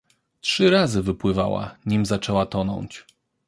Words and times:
Trzy 0.41 0.69
razy 0.69 1.01
wypływała, 1.03 1.75
nim 1.85 2.05
zaczęła 2.05 2.45
tonąć. 2.45 3.05